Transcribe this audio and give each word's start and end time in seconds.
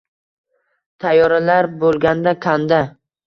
Tayyoralar 1.05 1.69
boʼlganda 1.83 2.35
kanda 2.49 2.81